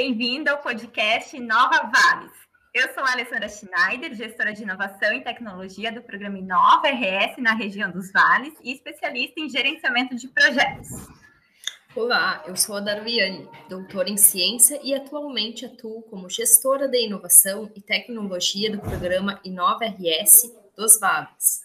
bem-vindo 0.00 0.48
ao 0.48 0.56
podcast 0.62 1.38
Nova 1.38 1.90
Vales. 1.92 2.32
Eu 2.72 2.88
sou 2.94 3.04
a 3.04 3.12
Alessandra 3.12 3.50
Schneider, 3.50 4.14
gestora 4.14 4.50
de 4.50 4.62
inovação 4.62 5.12
e 5.12 5.22
tecnologia 5.22 5.92
do 5.92 6.00
programa 6.00 6.38
Inova 6.38 6.88
RS 6.88 7.36
na 7.36 7.52
região 7.52 7.90
dos 7.90 8.10
Vales 8.10 8.54
e 8.64 8.72
especialista 8.72 9.38
em 9.38 9.50
gerenciamento 9.50 10.16
de 10.16 10.26
projetos. 10.28 10.88
Olá, 11.94 12.42
eu 12.46 12.56
sou 12.56 12.76
a 12.76 12.80
Darviane, 12.80 13.46
doutora 13.68 14.08
em 14.08 14.16
ciência 14.16 14.80
e 14.82 14.94
atualmente 14.94 15.66
atuo 15.66 16.00
como 16.04 16.30
gestora 16.30 16.88
de 16.88 17.04
inovação 17.04 17.70
e 17.76 17.82
tecnologia 17.82 18.72
do 18.72 18.80
programa 18.80 19.38
Inova 19.44 19.84
RS 19.84 20.50
dos 20.74 20.98
Vales. 20.98 21.60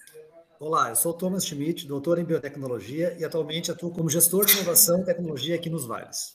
Olá, 0.60 0.90
eu 0.90 0.96
sou 0.98 1.14
Thomas 1.14 1.46
Schmidt, 1.46 1.88
doutor 1.88 2.20
em 2.20 2.26
biotecnologia 2.26 3.16
e 3.18 3.24
atualmente 3.24 3.72
atuo 3.72 3.94
como 3.94 4.10
gestor 4.10 4.46
de 4.46 4.58
inovação 4.58 5.00
e 5.00 5.06
tecnologia 5.06 5.56
aqui 5.56 5.70
nos 5.70 5.86
Vales. 5.86 6.35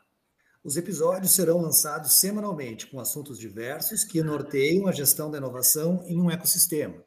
Os 0.63 0.77
episódios 0.77 1.31
serão 1.31 1.59
lançados 1.59 2.13
semanalmente 2.13 2.85
com 2.85 2.99
assuntos 2.99 3.39
diversos 3.39 4.03
que 4.03 4.21
norteiam 4.21 4.87
a 4.87 4.91
gestão 4.91 5.31
da 5.31 5.39
inovação 5.39 6.03
em 6.05 6.21
um 6.21 6.29
ecossistema. 6.29 7.03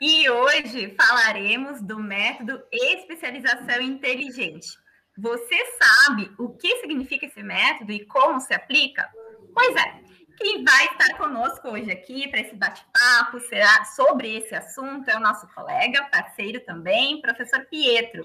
E 0.00 0.30
hoje 0.30 0.94
falaremos 0.96 1.82
do 1.82 1.98
método 1.98 2.62
especialização 2.72 3.82
inteligente. 3.82 4.78
Você 5.18 5.56
sabe 5.78 6.32
o 6.38 6.48
que 6.56 6.80
significa 6.80 7.26
esse 7.26 7.42
método 7.42 7.92
e 7.92 8.06
como 8.06 8.40
se 8.40 8.54
aplica? 8.54 9.10
Pois 9.52 9.76
é, 9.76 10.00
quem 10.38 10.64
vai 10.64 10.86
estar 10.86 11.18
conosco 11.18 11.68
hoje 11.68 11.90
aqui 11.90 12.28
para 12.28 12.40
esse 12.40 12.56
bate-papo 12.56 13.40
será 13.40 13.84
sobre 13.84 14.36
esse 14.38 14.54
assunto 14.54 15.08
é 15.08 15.16
o 15.16 15.20
nosso 15.20 15.46
colega, 15.54 16.08
parceiro 16.10 16.60
também, 16.60 17.20
professor 17.20 17.60
Pietro. 17.66 18.24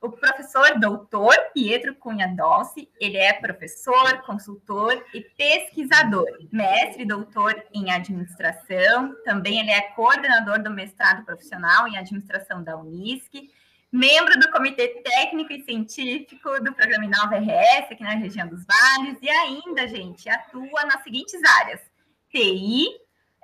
O 0.00 0.10
professor 0.10 0.78
doutor 0.78 1.34
Pietro 1.52 1.92
Cunha 1.96 2.28
Dossi, 2.28 2.88
ele 3.00 3.16
é 3.16 3.32
professor, 3.32 4.22
consultor 4.22 5.04
e 5.12 5.20
pesquisador, 5.20 6.24
mestre 6.52 7.02
e 7.02 7.06
doutor 7.06 7.60
em 7.74 7.90
administração, 7.90 9.12
também 9.24 9.58
ele 9.58 9.72
é 9.72 9.80
coordenador 9.92 10.62
do 10.62 10.70
mestrado 10.70 11.24
profissional 11.24 11.88
em 11.88 11.98
administração 11.98 12.62
da 12.62 12.76
Unisc, 12.76 13.50
membro 13.90 14.38
do 14.38 14.48
Comitê 14.52 15.02
Técnico 15.02 15.52
e 15.52 15.64
Científico 15.64 16.62
do 16.62 16.72
Programa 16.72 17.04
Inova 17.04 17.36
RS, 17.36 17.90
aqui 17.90 18.04
na 18.04 18.10
região 18.10 18.46
dos 18.46 18.64
Vales, 18.64 19.18
e 19.20 19.28
ainda, 19.28 19.88
gente, 19.88 20.28
atua 20.28 20.84
nas 20.84 21.02
seguintes 21.02 21.40
áreas: 21.60 21.80
TI, 22.30 22.86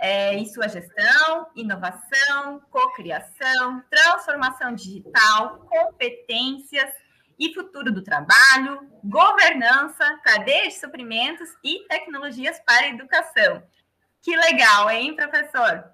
é, 0.04 0.34
em 0.34 0.44
sua 0.44 0.69
gestão, 0.69 1.47
inovação, 1.56 2.60
cocriação, 2.70 3.82
transformação 3.88 4.75
digital, 4.75 5.60
competências 5.60 6.92
e 7.38 7.54
futuro 7.54 7.91
do 7.91 8.04
trabalho, 8.04 8.87
governança, 9.03 10.04
cadeia 10.22 10.69
de 10.69 10.75
suprimentos 10.75 11.48
e 11.65 11.87
tecnologias 11.88 12.60
para 12.66 12.88
educação. 12.88 13.62
Que 14.20 14.37
legal, 14.37 14.91
hein, 14.91 15.16
professor? 15.16 15.84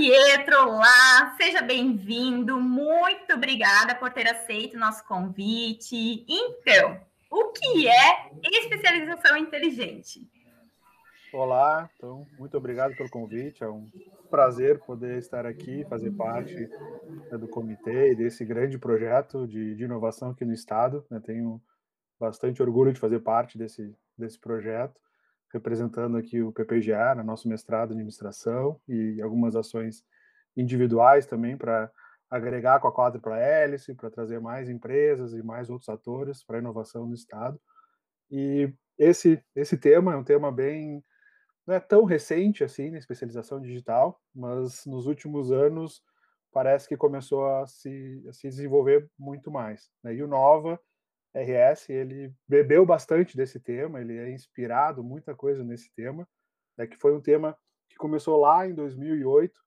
Pietro, 0.00 0.56
olá, 0.66 1.36
seja 1.36 1.60
bem-vindo. 1.60 2.58
Muito 2.58 3.34
obrigada 3.34 3.94
por 3.94 4.10
ter 4.10 4.26
aceito 4.26 4.74
o 4.74 4.80
nosso 4.80 5.06
convite. 5.06 6.24
Então, 6.26 6.98
o 7.30 7.48
que 7.48 7.86
é 7.86 8.30
especialização 8.42 9.36
inteligente? 9.36 10.26
Olá, 11.34 11.90
então, 11.94 12.26
muito 12.38 12.56
obrigado 12.56 12.96
pelo 12.96 13.10
convite. 13.10 13.62
É 13.62 13.68
um 13.68 13.90
prazer 14.30 14.78
poder 14.78 15.18
estar 15.18 15.44
aqui, 15.44 15.84
fazer 15.84 16.12
parte 16.12 16.56
né, 17.30 17.36
do 17.36 17.46
comitê 17.46 18.12
e 18.12 18.16
desse 18.16 18.42
grande 18.42 18.78
projeto 18.78 19.46
de, 19.46 19.74
de 19.74 19.84
inovação 19.84 20.30
aqui 20.30 20.46
no 20.46 20.54
Estado. 20.54 21.04
Né? 21.10 21.20
Tenho 21.22 21.60
bastante 22.18 22.62
orgulho 22.62 22.90
de 22.90 23.00
fazer 23.00 23.20
parte 23.20 23.58
desse, 23.58 23.94
desse 24.16 24.38
projeto 24.38 24.98
representando 25.52 26.16
aqui 26.16 26.42
o 26.42 26.52
PPGA 26.52 27.14
no 27.14 27.24
nosso 27.24 27.48
mestrado 27.48 27.90
em 27.90 27.94
administração 27.94 28.80
e 28.88 29.20
algumas 29.20 29.56
ações 29.56 30.04
individuais 30.56 31.26
também 31.26 31.56
para 31.56 31.90
agregar 32.30 32.78
com 32.80 32.86
a 32.86 32.94
quadrupla 32.94 33.36
hélice, 33.36 33.94
para 33.94 34.10
trazer 34.10 34.40
mais 34.40 34.68
empresas 34.68 35.32
e 35.32 35.42
mais 35.42 35.68
outros 35.68 35.88
atores 35.88 36.44
para 36.44 36.56
a 36.56 36.60
inovação 36.60 37.06
no 37.06 37.14
estado. 37.14 37.60
E 38.30 38.72
esse 38.96 39.42
esse 39.56 39.76
tema 39.76 40.12
é 40.12 40.16
um 40.16 40.24
tema 40.24 40.52
bem 40.52 41.02
não 41.66 41.74
é 41.74 41.80
tão 41.80 42.04
recente 42.04 42.64
assim 42.64 42.90
na 42.90 42.98
especialização 42.98 43.60
digital, 43.60 44.20
mas 44.34 44.84
nos 44.86 45.06
últimos 45.06 45.52
anos 45.52 46.02
parece 46.52 46.88
que 46.88 46.96
começou 46.96 47.46
a 47.46 47.66
se, 47.66 48.24
a 48.28 48.32
se 48.32 48.48
desenvolver 48.48 49.08
muito 49.18 49.50
mais. 49.50 49.88
Né? 50.02 50.14
E 50.14 50.22
o 50.22 50.28
Nova 50.28 50.80
RS, 51.34 51.88
ele 51.90 52.34
bebeu 52.48 52.84
bastante 52.84 53.36
desse 53.36 53.60
tema, 53.60 54.00
ele 54.00 54.16
é 54.16 54.30
inspirado 54.30 55.02
muita 55.02 55.34
coisa 55.34 55.62
nesse 55.62 55.92
tema, 55.94 56.28
né, 56.76 56.86
que 56.86 56.96
foi 56.96 57.14
um 57.14 57.20
tema 57.20 57.56
que 57.88 57.96
começou 57.96 58.40
lá 58.40 58.66
em 58.66 58.74
2008, 58.74 59.58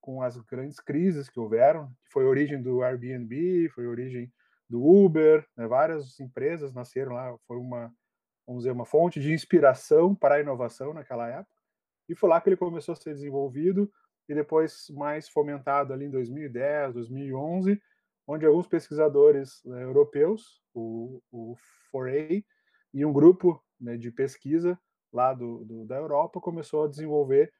com 0.00 0.22
as 0.22 0.36
grandes 0.38 0.78
crises 0.78 1.28
que 1.28 1.40
houveram, 1.40 1.88
que 2.04 2.12
foi 2.12 2.24
origem 2.24 2.62
do 2.62 2.82
Airbnb, 2.82 3.68
foi 3.70 3.86
origem 3.86 4.32
do 4.68 4.84
Uber, 4.84 5.46
né, 5.56 5.66
várias 5.66 6.20
empresas 6.20 6.72
nasceram 6.72 7.12
lá, 7.12 7.36
foi 7.46 7.56
uma, 7.56 7.92
vamos 8.46 8.62
dizer, 8.62 8.72
uma 8.72 8.84
fonte 8.84 9.18
de 9.18 9.32
inspiração 9.32 10.14
para 10.14 10.36
a 10.36 10.40
inovação 10.40 10.92
naquela 10.92 11.28
época, 11.28 11.56
e 12.08 12.14
foi 12.14 12.28
lá 12.28 12.40
que 12.40 12.48
ele 12.48 12.56
começou 12.56 12.92
a 12.92 12.96
ser 12.96 13.14
desenvolvido, 13.14 13.90
e 14.28 14.34
depois 14.34 14.88
mais 14.90 15.28
fomentado 15.28 15.92
ali 15.92 16.04
em 16.04 16.10
2010, 16.10 16.94
2011, 16.94 17.80
onde 18.26 18.44
alguns 18.44 18.66
pesquisadores 18.66 19.62
né, 19.64 19.84
europeus, 19.84 20.60
o, 20.76 21.22
o 21.32 21.56
Foray, 21.90 22.44
e 22.92 23.04
um 23.04 23.12
grupo 23.12 23.62
né, 23.80 23.96
de 23.96 24.10
pesquisa 24.10 24.78
lá 25.12 25.32
do, 25.32 25.64
do, 25.64 25.84
da 25.86 25.96
Europa 25.96 26.40
começou 26.40 26.84
a 26.84 26.88
desenvolver 26.88 27.52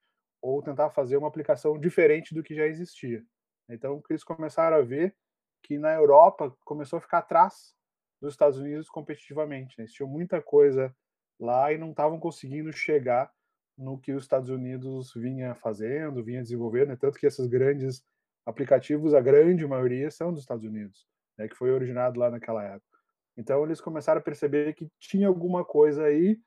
ou 0.43 0.63
tentar 0.63 0.91
fazer 0.91 1.17
uma 1.17 1.29
aplicação 1.29 1.79
diferente 1.79 2.35
do 2.35 2.43
que 2.43 2.55
já 2.55 2.67
existia. 2.67 3.25
Então, 3.69 4.03
eles 4.09 4.23
começaram 4.23 4.77
a 4.77 4.83
ver 4.83 5.17
que 5.63 5.79
na 5.79 5.93
Europa 5.95 6.55
começou 6.65 6.99
a 6.99 7.01
ficar 7.01 7.19
atrás 7.19 7.75
dos 8.21 8.35
Estados 8.35 8.59
Unidos 8.59 8.89
competitivamente. 8.89 9.75
Né? 9.79 9.85
Existia 9.85 10.07
muita 10.07 10.41
coisa 10.41 10.95
lá 11.41 11.73
e 11.73 11.79
não 11.79 11.91
estavam 11.91 12.21
conseguindo 12.21 12.73
chegar 12.73 13.33
no 13.77 13.99
que 13.99 14.13
os 14.13 14.23
Estados 14.23 14.49
Unidos 14.49 15.13
vinha 15.15 15.55
fazendo, 15.55 16.25
vinha 16.25 16.43
desenvolvendo, 16.43 16.89
né? 16.89 16.97
tanto 16.97 17.19
que 17.19 17.27
essas 17.27 17.47
grandes 17.47 18.05
aplicativos, 18.47 19.13
a 19.13 19.21
grande 19.21 19.67
maioria 19.67 20.11
são 20.11 20.33
dos 20.33 20.43
Estados 20.43 20.65
Unidos, 20.65 21.07
né, 21.37 21.49
que 21.49 21.57
foi 21.57 21.73
originado 21.73 22.21
lá 22.21 22.31
naquela 22.31 22.63
época. 22.63 22.96
Então 23.37 23.65
eles 23.65 23.81
começaram 23.81 24.21
a 24.21 24.25
perceber 24.25 24.75
que 24.75 24.89
tinha 24.99 25.29
alguma 25.29 25.65
coisa 25.65 26.05
aí 26.05 26.39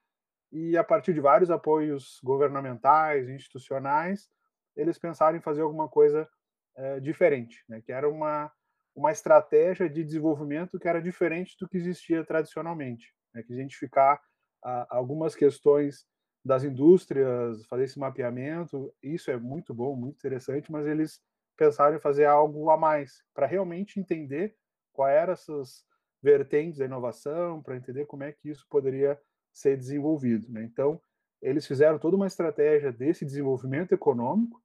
e 0.51 0.77
a 0.77 0.83
partir 0.83 1.13
de 1.13 1.21
vários 1.21 1.51
apoios 1.51 2.19
governamentais, 2.23 3.29
institucionais, 3.29 4.29
eles 4.75 4.97
pensaram 4.97 5.37
em 5.37 5.41
fazer 5.41 5.61
alguma 5.61 5.89
coisa 5.89 6.27
é, 6.75 6.99
diferente, 6.99 7.63
né, 7.69 7.81
que 7.81 7.91
era 7.91 8.09
uma 8.09 8.51
uma 8.95 9.11
estratégia 9.11 9.89
de 9.89 10.03
desenvolvimento 10.03 10.77
que 10.79 10.87
era 10.87 11.01
diferente 11.01 11.55
do 11.59 11.69
que 11.69 11.77
existia 11.77 12.25
tradicionalmente, 12.25 13.13
né, 13.33 13.41
que 13.43 13.53
identificar 13.53 14.19
a, 14.63 14.97
algumas 14.97 15.35
questões 15.35 16.05
das 16.43 16.63
indústrias, 16.63 17.65
fazer 17.67 17.85
esse 17.85 17.99
mapeamento, 17.99 18.93
isso 19.01 19.31
é 19.31 19.37
muito 19.37 19.73
bom, 19.73 19.95
muito 19.95 20.15
interessante, 20.17 20.71
mas 20.71 20.85
eles 20.87 21.21
pensaram 21.57 21.95
em 21.95 21.99
fazer 21.99 22.25
algo 22.25 22.69
a 22.69 22.77
mais, 22.77 23.23
para 23.33 23.45
realmente 23.45 23.99
entender 23.99 24.55
quais 24.91 25.15
eram 25.15 25.33
essas 25.33 25.85
vertentes 26.21 26.79
da 26.79 26.85
inovação, 26.85 27.61
para 27.61 27.77
entender 27.77 28.05
como 28.05 28.23
é 28.23 28.31
que 28.31 28.49
isso 28.49 28.65
poderia 28.69 29.19
ser 29.53 29.77
desenvolvido. 29.77 30.51
Né? 30.51 30.63
Então, 30.63 31.01
eles 31.41 31.65
fizeram 31.65 31.97
toda 31.97 32.15
uma 32.15 32.27
estratégia 32.27 32.91
desse 32.91 33.25
desenvolvimento 33.25 33.93
econômico, 33.93 34.61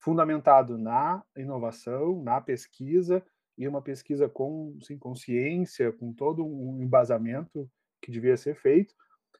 fundamentado 0.00 0.78
na 0.78 1.24
inovação, 1.36 2.22
na 2.22 2.40
pesquisa, 2.40 3.24
e 3.56 3.66
uma 3.66 3.82
pesquisa 3.82 4.28
com 4.28 4.78
sim, 4.80 4.96
consciência, 4.96 5.92
com 5.92 6.12
todo 6.12 6.46
um 6.46 6.80
embasamento 6.80 7.68
que 8.00 8.12
devia 8.12 8.36
ser 8.36 8.54
feito, 8.54 8.94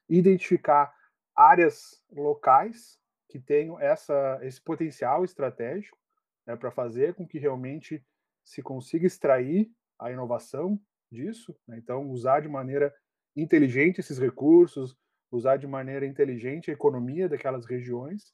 identificar 0.09 0.93
áreas 1.33 2.03
locais 2.11 2.99
que 3.29 3.39
tenham 3.39 3.79
essa, 3.79 4.39
esse 4.41 4.61
potencial 4.61 5.23
estratégico 5.23 5.97
né, 6.45 6.55
para 6.57 6.69
fazer 6.69 7.13
com 7.13 7.25
que 7.25 7.39
realmente 7.39 8.03
se 8.43 8.61
consiga 8.61 9.07
extrair 9.07 9.71
a 9.97 10.11
inovação 10.11 10.77
disso. 11.11 11.55
Né? 11.67 11.77
Então, 11.77 12.09
usar 12.09 12.41
de 12.41 12.49
maneira 12.49 12.93
inteligente 13.35 13.99
esses 13.99 14.17
recursos, 14.17 14.95
usar 15.31 15.57
de 15.57 15.67
maneira 15.67 16.05
inteligente 16.05 16.69
a 16.69 16.73
economia 16.73 17.29
daquelas 17.29 17.65
regiões 17.65 18.33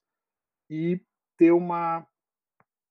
e 0.70 1.02
ter 1.38 1.52
uma, 1.52 2.08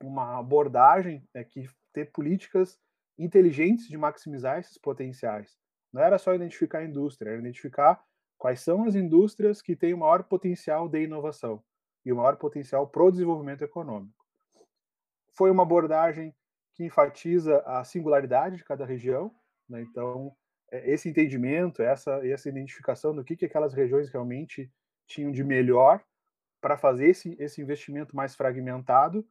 uma 0.02 0.38
abordagem 0.38 1.26
né, 1.34 1.44
que 1.44 1.69
ter 1.92 2.10
políticas 2.12 2.78
inteligentes 3.19 3.88
de 3.88 3.96
maximizar 3.96 4.58
esses 4.58 4.76
potenciais. 4.76 5.56
Não 5.92 6.02
era 6.02 6.19
só 6.19 6.34
identificar 6.34 6.78
a 6.78 6.84
indústria, 6.84 7.31
era 7.31 7.38
identificar 7.38 8.02
quais 8.36 8.60
são 8.60 8.84
as 8.84 8.94
indústrias 8.94 9.62
que 9.62 9.76
têm 9.76 9.94
o 9.94 9.98
maior 9.98 10.25
potencial 10.25 10.88
de 10.88 11.02
inovação 11.02 11.62
e 12.04 12.12
o 12.12 12.16
maior 12.16 12.36
potencial 12.36 12.86
para 12.86 13.04
o 13.04 13.10
desenvolvimento 13.10 13.62
econômico. 13.62 14.25
Foi 15.32 15.50
uma 15.50 15.62
abordagem 15.62 16.34
que 16.75 16.84
enfatiza 16.84 17.60
a 17.60 17.84
singularidade 17.84 18.56
de 18.56 18.64
cada 18.64 18.84
região, 18.84 19.34
né? 19.69 19.82
então 19.82 20.34
é, 20.70 20.90
esse 20.90 21.08
entendimento, 21.08 21.82
essa 21.82 22.26
essa 22.26 22.49
identificação 22.49 23.14
do 23.14 23.25
que, 23.25 23.37
que 23.37 23.46
aquelas 23.46 23.75
regiões 23.75 24.11
realmente 24.11 24.70
tinham 25.06 25.31
de 25.31 25.44
melhor 25.44 26.02
para 26.61 26.78
fazer 26.78 27.11
esse, 27.11 27.37
esse 27.38 27.61
investimento 27.61 28.16
mais 28.16 28.34
fragmentado 28.34 29.22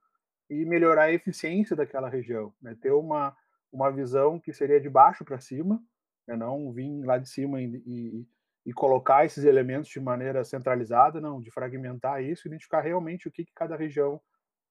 e 0.50 0.66
melhorar 0.66 1.06
a 1.06 1.12
eficiência 1.12 1.76
daquela 1.76 2.08
região, 2.08 2.54
né? 2.62 2.78
ter 2.80 2.92
uma, 2.92 3.36
uma 3.72 3.90
visão 3.92 4.40
que 4.40 4.54
seria 4.54 4.80
de 4.80 4.88
baixo 4.88 5.26
para 5.26 5.40
cima, 5.40 5.82
né? 6.28 6.36
não 6.36 6.72
vir 6.72 7.04
lá 7.04 7.18
de 7.18 7.28
cima 7.28 7.60
e, 7.60 7.82
e, 7.88 8.28
e, 8.68 8.74
colocar 8.74 9.26
esses 9.26 9.46
elementos 9.46 9.90
de 9.90 10.00
maneira 10.00 10.44
centralizada, 10.44 11.20
não, 11.20 11.42
de 11.42 11.50
fragmentar 11.50 12.22
isso, 12.24 12.48
identificar 12.48 12.82
realmente 12.82 13.28
o 13.28 13.32
que, 13.32 13.44
que 13.44 13.54
cada 13.54 13.76
região 13.76 14.22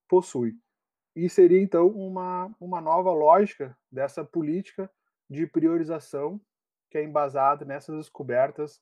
possui. 0.07 0.55
E 1.13 1.29
seria 1.29 1.61
então 1.61 1.87
uma, 1.87 2.49
uma 2.61 2.79
nova 2.79 3.11
lógica 3.11 3.77
dessa 3.91 4.23
política 4.23 4.89
de 5.33 5.47
priorização 5.47 6.39
que 6.89 6.97
é 6.97 7.03
embasada 7.03 7.65
nessas 7.65 7.97
descobertas 7.97 8.79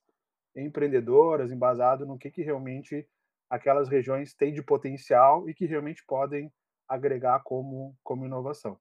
empreendedoras, 0.56 1.52
embasado 1.52 2.06
no 2.06 2.18
que, 2.18 2.30
que 2.30 2.42
realmente 2.42 3.08
aquelas 3.50 3.88
regiões 3.88 4.34
têm 4.34 4.54
de 4.54 4.62
potencial 4.62 5.50
e 5.50 5.54
que 5.54 5.66
realmente 5.66 6.04
podem 6.06 6.52
agregar 6.88 7.42
como, 7.44 7.96
como 8.04 8.26
inovação. 8.26 8.78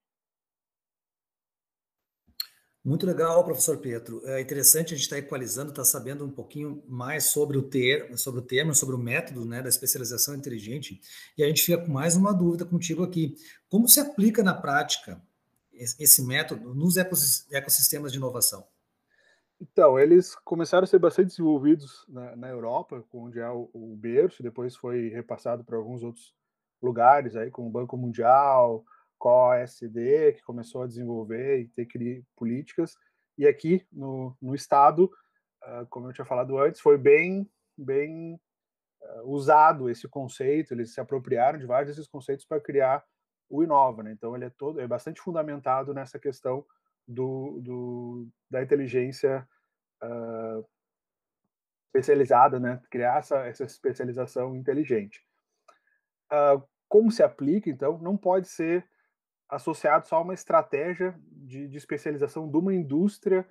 Muito 2.83 3.07
legal, 3.07 3.45
professor 3.45 3.79
Pedro. 3.79 4.27
É 4.27 4.41
interessante 4.41 4.95
a 4.95 4.97
gente 4.97 5.05
estar 5.05 5.19
equalizando, 5.19 5.71
estar 5.71 5.85
sabendo 5.85 6.25
um 6.25 6.31
pouquinho 6.31 6.83
mais 6.89 7.25
sobre 7.25 7.59
o 7.59 7.63
termo, 7.63 8.17
sobre 8.17 8.41
o 8.41 8.45
termo, 8.45 8.75
sobre 8.75 8.95
o 8.95 8.99
método 8.99 9.45
né, 9.45 9.63
da 9.63 9.69
especialização 9.69 10.35
inteligente. 10.35 10.99
E 11.37 11.45
a 11.45 11.47
gente 11.47 11.63
fica 11.63 11.85
com 11.85 11.93
mais 11.93 12.17
uma 12.17 12.33
dúvida 12.33 12.65
contigo 12.65 13.05
aqui. 13.05 13.37
Como 13.69 13.87
se 13.87 14.01
aplica 14.01 14.43
na 14.43 14.55
prática 14.55 15.23
esse 15.81 16.27
método 16.27 16.75
nos 16.75 16.97
ecossistemas 16.97 18.13
de 18.13 18.19
inovação? 18.19 18.67
Então, 19.61 19.99
eles 19.99 20.35
começaram 20.37 20.85
a 20.85 20.87
ser 20.87 20.99
bastante 20.99 21.29
desenvolvidos 21.29 22.07
na, 22.09 22.35
na 22.37 22.49
Europa, 22.49 23.05
onde 23.13 23.39
é 23.39 23.49
o, 23.51 23.69
o 23.75 23.97
berço, 23.97 24.43
depois 24.43 24.75
foi 24.75 25.09
repassado 25.09 25.65
para 25.65 25.77
alguns 25.77 26.03
outros 26.03 26.35
lugares, 26.83 27.37
aí, 27.37 27.51
como 27.51 27.69
o 27.69 27.73
Banco 27.73 27.97
Mundial, 27.97 28.83
COSD, 29.19 30.33
que 30.33 30.43
começou 30.43 30.83
a 30.83 30.87
desenvolver 30.87 31.61
e 31.61 31.69
ter 31.69 31.87
políticas, 32.35 32.97
e 33.37 33.47
aqui 33.47 33.87
no, 33.93 34.35
no 34.41 34.55
Estado, 34.55 35.05
uh, 35.05 35.87
como 35.91 36.09
eu 36.09 36.13
tinha 36.13 36.25
falado 36.25 36.59
antes, 36.59 36.81
foi 36.81 36.97
bem, 36.97 37.47
bem 37.77 38.41
uh, 39.03 39.31
usado 39.31 39.91
esse 39.91 40.09
conceito, 40.09 40.73
eles 40.73 40.95
se 40.95 41.01
apropriaram 41.01 41.59
de 41.59 41.67
vários 41.67 41.95
desses 41.95 42.11
conceitos 42.11 42.47
para 42.47 42.61
criar 42.61 43.05
o 43.51 43.63
Inova, 43.63 44.03
né? 44.03 44.13
então 44.13 44.35
ele 44.35 44.45
é 44.47 44.51
todo 44.51 44.81
é 44.81 44.87
bastante 44.87 45.21
fundamentado 45.21 45.93
nessa 45.93 46.19
questão 46.19 46.65
do, 47.07 47.61
do 47.61 48.29
da 48.49 48.63
inteligência 48.63 49.47
uh, 50.03 50.65
especializada, 51.87 52.61
né? 52.61 52.81
criar 52.91 53.19
essa, 53.19 53.39
essa 53.47 53.65
especialização 53.65 54.55
inteligente. 54.55 55.21
Uh, 56.33 56.63
como 56.89 57.11
se 57.11 57.23
aplica, 57.23 57.69
então, 57.69 57.99
não 57.99 58.17
pode 58.17 58.49
ser 58.49 58.89
associado 59.49 60.07
só 60.07 60.17
a 60.17 60.21
uma 60.21 60.35
estratégia 60.35 61.19
de, 61.27 61.67
de, 61.69 61.77
especialização 61.77 62.49
de 62.49 62.57
uma 62.57 62.73
indústria, 62.73 63.49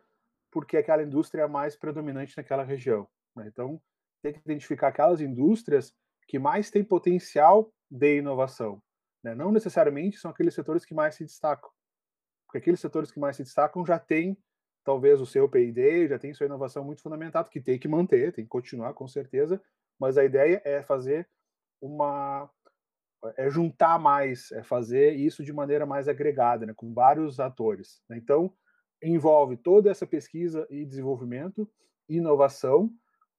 porque 0.49 0.77
aquela 0.77 1.03
indústria 1.03 1.43
é 1.43 1.47
mais 1.47 1.75
predominante 1.75 2.35
naquela 2.37 2.63
região. 2.63 3.07
Né? 3.35 3.47
Então, 3.47 3.81
tem 4.21 4.33
que 4.33 4.39
identificar 4.39 4.87
aquelas 4.87 5.21
indústrias 5.21 5.93
que 6.27 6.39
mais 6.39 6.69
têm 6.69 6.83
potencial 6.83 7.71
de 7.89 8.17
inovação. 8.17 8.81
Né? 9.23 9.35
Não 9.35 9.51
necessariamente 9.51 10.17
são 10.17 10.31
aqueles 10.31 10.53
setores 10.53 10.85
que 10.85 10.93
mais 10.93 11.15
se 11.15 11.23
destacam, 11.23 11.69
porque 12.45 12.57
aqueles 12.59 12.79
setores 12.79 13.11
que 13.11 13.19
mais 13.19 13.35
se 13.35 13.43
destacam 13.43 13.85
já 13.85 13.99
têm 13.99 14.37
talvez 14.83 15.21
o 15.21 15.25
seu 15.25 15.47
P&D, 15.47 16.07
já 16.07 16.17
tem 16.17 16.33
sua 16.33 16.45
inovação 16.45 16.83
muito 16.83 17.01
fundamentada, 17.01 17.49
que 17.49 17.61
tem 17.61 17.77
que 17.77 17.87
manter, 17.87 18.33
tem 18.33 18.43
que 18.43 18.49
continuar 18.49 18.93
com 18.93 19.07
certeza, 19.07 19.61
mas 19.99 20.17
a 20.17 20.23
ideia 20.23 20.61
é 20.65 20.81
fazer 20.81 21.29
uma 21.81 22.49
é 23.35 23.49
juntar 23.49 23.99
mais, 23.99 24.51
é 24.53 24.63
fazer 24.63 25.13
isso 25.13 25.43
de 25.43 25.51
maneira 25.51 25.85
mais 25.85 26.07
agregada, 26.07 26.65
né, 26.65 26.73
com 26.73 26.93
vários 26.93 27.39
atores. 27.39 28.01
Né? 28.07 28.17
Então, 28.17 28.53
envolve 29.03 29.57
toda 29.57 29.91
essa 29.91 30.07
pesquisa 30.07 30.65
e 30.69 30.85
desenvolvimento, 30.85 31.69
inovação, 32.07 32.89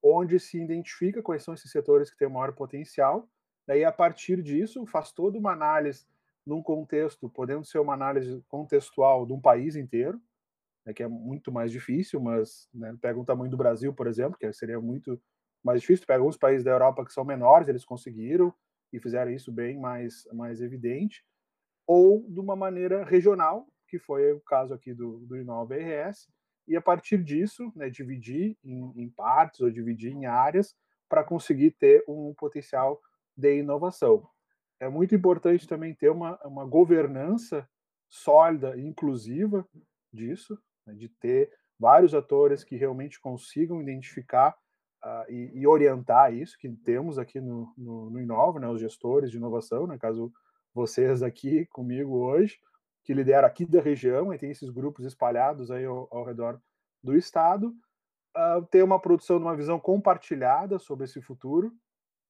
onde 0.03 0.39
se 0.39 0.61
identifica 0.61 1.21
quais 1.21 1.43
são 1.43 1.53
esses 1.53 1.71
setores 1.71 2.09
que 2.09 2.17
têm 2.17 2.29
maior 2.29 2.53
potencial, 2.53 3.27
daí 3.71 3.85
a 3.85 3.91
partir 3.91 4.43
disso 4.43 4.85
faz 4.85 5.13
toda 5.13 5.37
uma 5.37 5.53
análise 5.53 6.05
num 6.45 6.61
contexto, 6.61 7.29
podendo 7.29 7.63
ser 7.63 7.79
uma 7.79 7.93
análise 7.93 8.43
contextual 8.49 9.25
de 9.25 9.31
um 9.31 9.39
país 9.39 9.77
inteiro, 9.77 10.21
né, 10.85 10.93
que 10.93 11.01
é 11.01 11.07
muito 11.07 11.53
mais 11.53 11.71
difícil, 11.71 12.19
mas 12.19 12.67
né, 12.73 12.93
pega 13.01 13.17
o 13.17 13.23
tamanho 13.23 13.49
do 13.49 13.55
Brasil, 13.55 13.93
por 13.93 14.07
exemplo, 14.07 14.37
que 14.37 14.51
seria 14.51 14.81
muito 14.81 15.21
mais 15.63 15.79
difícil, 15.79 16.05
pega 16.05 16.19
alguns 16.19 16.35
países 16.35 16.65
da 16.65 16.71
Europa 16.71 17.05
que 17.05 17.13
são 17.13 17.23
menores, 17.23 17.69
eles 17.69 17.85
conseguiram, 17.85 18.53
e 18.91 18.99
fizeram 18.99 19.31
isso 19.31 19.53
bem 19.53 19.79
mais, 19.79 20.27
mais 20.33 20.61
evidente, 20.61 21.23
ou 21.87 22.29
de 22.29 22.41
uma 22.41 22.57
maneira 22.57 23.05
regional, 23.05 23.65
que 23.87 23.97
foi 23.97 24.33
o 24.33 24.41
caso 24.41 24.73
aqui 24.73 24.93
do, 24.93 25.19
do 25.19 25.37
Inova 25.37 25.75
RS, 25.75 26.27
e 26.67 26.75
a 26.75 26.81
partir 26.81 27.23
disso, 27.23 27.71
né, 27.73 27.89
dividir 27.89 28.57
em, 28.65 28.91
em 28.97 29.09
partes 29.09 29.61
ou 29.61 29.71
dividir 29.71 30.11
em 30.11 30.25
áreas 30.25 30.75
para 31.07 31.23
conseguir 31.23 31.71
ter 31.71 32.03
um 32.05 32.33
potencial 32.33 32.99
de 33.41 33.57
inovação. 33.57 34.27
É 34.79 34.87
muito 34.87 35.13
importante 35.13 35.67
também 35.67 35.93
ter 35.93 36.09
uma, 36.09 36.39
uma 36.45 36.65
governança 36.65 37.67
sólida 38.09 38.75
e 38.77 38.85
inclusiva 38.85 39.67
disso, 40.13 40.57
né, 40.85 40.93
de 40.93 41.09
ter 41.09 41.51
vários 41.79 42.13
atores 42.13 42.63
que 42.63 42.75
realmente 42.75 43.19
consigam 43.19 43.81
identificar 43.81 44.55
uh, 45.03 45.31
e, 45.31 45.51
e, 45.59 45.67
orientar 45.67 46.33
isso, 46.33 46.57
que 46.57 46.69
temos 46.69 47.17
aqui 47.17 47.39
no, 47.39 47.73
no, 47.77 48.09
no 48.09 48.21
Inova, 48.21 48.59
né, 48.59 48.67
os 48.67 48.79
gestores 48.79 49.31
de 49.31 49.37
inovação, 49.37 49.81
no 49.81 49.87
né, 49.93 49.97
caso 49.97 50.31
vocês 50.73 51.23
aqui 51.23 51.65
comigo 51.67 52.17
hoje, 52.17 52.59
que 53.03 53.13
lideram 53.13 53.47
aqui 53.47 53.65
da 53.65 53.81
região, 53.81 54.33
e 54.33 54.37
tem 54.37 54.51
esses 54.51 54.69
grupos 54.69 55.05
espalhados 55.05 55.71
aí 55.71 55.85
ao, 55.85 56.07
ao 56.11 56.23
redor 56.23 56.61
do 57.03 57.15
estado, 57.15 57.73
uh, 58.37 58.65
ter 58.69 58.83
uma 58.83 58.99
produção 58.99 59.37
de 59.37 59.43
uma 59.43 59.55
visão 59.55 59.79
compartilhada 59.79 60.77
sobre 60.77 61.05
esse 61.05 61.21
futuro, 61.21 61.73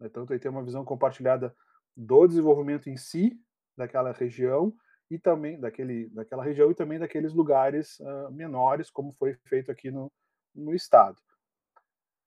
né, 0.01 0.10
tanto 0.10 0.34
aí 0.34 0.39
ter 0.39 0.50
uma 0.50 0.63
visão 0.63 0.84
compartilhada 0.84 1.55
do 1.96 2.27
desenvolvimento 2.27 2.89
em 2.89 2.98
si, 2.98 3.39
daquela 3.77 4.12
região, 4.12 4.74
e 5.10 5.17
também 5.17 5.60
daquele, 5.60 6.10
daquela 6.10 6.43
região 6.43 6.72
e 6.72 6.75
também 6.75 7.00
daqueles 7.00 7.34
lugares 7.34 8.00
uh, 8.00 8.31
menores, 8.31 8.89
como 8.89 9.13
foi 9.13 9.36
feito 9.48 9.72
aqui 9.72 9.91
no, 9.91 10.12
no 10.53 10.74
estado 10.74 11.17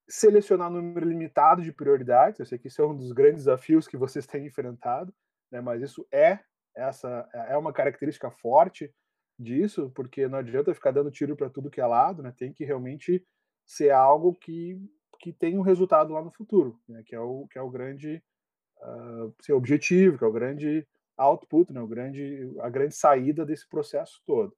selecionar 0.09 0.71
um 0.71 0.75
número 0.75 1.09
limitado 1.09 1.63
de 1.63 1.73
prioridades. 1.73 2.39
Eu 2.39 2.47
sei 2.47 2.59
que 2.59 2.69
isso 2.69 2.81
é 2.81 2.87
um 2.87 2.97
dos 2.97 3.13
grandes 3.13 3.45
desafios 3.45 3.89
que 3.89 3.97
vocês 3.97 4.27
têm 4.27 4.47
enfrentado, 4.47 5.15
né? 5.51 5.61
mas 5.61 5.83
isso 5.83 6.07
é 6.13 6.41
essa 6.77 7.29
é 7.33 7.57
uma 7.57 7.73
característica 7.73 8.31
forte 8.31 8.93
disso, 9.39 9.93
porque 9.95 10.27
não 10.27 10.39
adianta 10.39 10.75
ficar 10.75 10.91
dando 10.91 11.11
tiro 11.11 11.37
para 11.37 11.49
tudo 11.49 11.71
que 11.71 11.81
é 11.81 11.87
lado, 11.87 12.21
né? 12.21 12.35
Tem 12.37 12.53
que 12.53 12.65
realmente 12.65 13.25
ser 13.65 13.91
algo 13.91 14.35
que, 14.35 14.77
que 15.19 15.33
tem 15.33 15.59
um 15.59 15.63
resultado 15.63 16.13
lá 16.13 16.23
no 16.23 16.31
futuro, 16.31 16.81
né? 16.89 17.03
que 17.05 17.15
é 17.15 17.21
o 17.21 17.47
que 17.49 17.59
é 17.59 17.63
o 17.63 17.71
grande 17.71 18.23
uh, 18.79 19.35
seu 19.41 19.57
objetivo, 19.57 20.19
que 20.19 20.25
é 20.25 20.27
o 20.27 20.33
grande 20.33 20.87
output, 21.17 21.73
né? 21.73 21.81
O 21.81 21.87
grande 21.87 22.53
a 22.61 22.69
grande 22.69 22.95
saída 22.95 23.45
desse 23.45 23.69
processo 23.69 24.23
todo. 24.27 24.57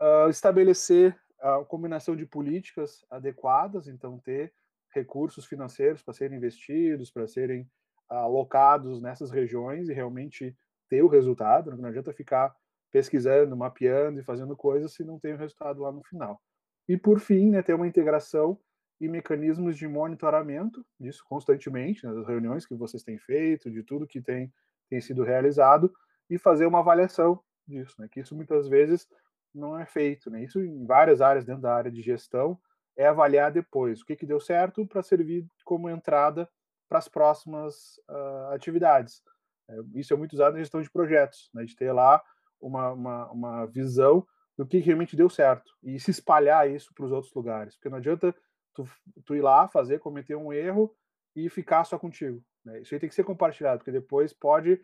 Uh, 0.00 0.28
estabelecer 0.28 1.18
a 1.40 1.64
combinação 1.64 2.16
de 2.16 2.26
políticas 2.26 3.04
adequadas, 3.10 3.86
então 3.88 4.18
ter 4.18 4.52
recursos 4.94 5.44
financeiros 5.44 6.02
para 6.02 6.14
serem 6.14 6.38
investidos, 6.38 7.10
para 7.10 7.26
serem 7.26 7.68
alocados 8.08 9.00
nessas 9.00 9.30
regiões 9.30 9.88
e 9.88 9.92
realmente 9.92 10.56
ter 10.88 11.02
o 11.02 11.08
resultado. 11.08 11.70
Né? 11.70 11.76
Não 11.76 11.88
adianta 11.88 12.12
ficar 12.12 12.54
pesquisando, 12.90 13.56
mapeando 13.56 14.20
e 14.20 14.24
fazendo 14.24 14.56
coisas 14.56 14.94
se 14.94 15.04
não 15.04 15.18
tem 15.18 15.34
o 15.34 15.38
resultado 15.38 15.82
lá 15.82 15.90
no 15.90 16.02
final. 16.04 16.40
E 16.88 16.96
por 16.96 17.18
fim, 17.18 17.50
né, 17.50 17.62
ter 17.62 17.74
uma 17.74 17.88
integração 17.88 18.58
e 19.00 19.08
mecanismos 19.08 19.76
de 19.76 19.86
monitoramento 19.88 20.84
disso 20.98 21.24
constantemente, 21.28 22.06
nas 22.06 22.26
reuniões 22.26 22.66
que 22.66 22.74
vocês 22.74 23.02
têm 23.02 23.18
feito, 23.18 23.70
de 23.70 23.82
tudo 23.82 24.06
que 24.06 24.20
tem, 24.20 24.52
tem 24.88 25.00
sido 25.00 25.22
realizado, 25.22 25.92
e 26.28 26.38
fazer 26.38 26.66
uma 26.66 26.78
avaliação 26.78 27.40
disso, 27.66 27.94
né? 27.98 28.08
Que 28.10 28.20
isso 28.20 28.34
muitas 28.34 28.68
vezes 28.68 29.06
não 29.54 29.78
é 29.78 29.84
feito, 29.84 30.30
né? 30.30 30.42
Isso 30.42 30.60
em 30.60 30.86
várias 30.86 31.20
áreas 31.20 31.44
dentro 31.44 31.62
da 31.62 31.74
área 31.74 31.90
de 31.90 32.02
gestão 32.02 32.58
é 32.96 33.06
avaliar 33.06 33.50
depois 33.50 34.00
o 34.00 34.04
que, 34.04 34.16
que 34.16 34.26
deu 34.26 34.40
certo 34.40 34.86
para 34.86 35.02
servir 35.02 35.46
como 35.64 35.90
entrada 35.90 36.48
para 36.88 36.98
as 36.98 37.08
próximas 37.08 37.98
uh, 38.08 38.52
atividades. 38.52 39.22
É, 39.68 39.76
isso 39.94 40.14
é 40.14 40.16
muito 40.16 40.34
usado 40.34 40.52
na 40.52 40.60
gestão 40.60 40.80
de 40.80 40.90
projetos, 40.90 41.50
né? 41.52 41.64
De 41.64 41.74
ter 41.74 41.92
lá 41.92 42.22
uma, 42.60 42.92
uma, 42.92 43.30
uma 43.30 43.66
visão 43.66 44.26
do 44.56 44.66
que 44.66 44.78
realmente 44.78 45.16
deu 45.16 45.28
certo 45.28 45.72
e 45.82 45.98
se 45.98 46.10
espalhar 46.10 46.70
isso 46.70 46.94
para 46.94 47.04
os 47.04 47.12
outros 47.12 47.34
lugares, 47.34 47.74
porque 47.74 47.88
não 47.88 47.98
adianta 47.98 48.34
tu, 48.74 48.88
tu 49.24 49.34
ir 49.34 49.42
lá 49.42 49.68
fazer, 49.68 49.98
cometer 50.00 50.36
um 50.36 50.52
erro 50.52 50.94
e 51.34 51.48
ficar 51.48 51.84
só 51.84 51.98
contigo. 51.98 52.42
Né? 52.64 52.80
Isso 52.80 52.94
aí 52.94 53.00
tem 53.00 53.08
que 53.08 53.14
ser 53.14 53.24
compartilhado, 53.24 53.78
porque 53.78 53.92
depois 53.92 54.32
pode 54.32 54.80